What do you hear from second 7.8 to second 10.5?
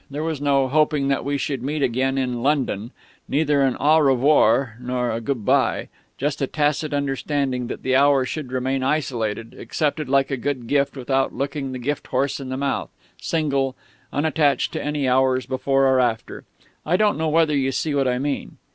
that hour should remain isolated, accepted like a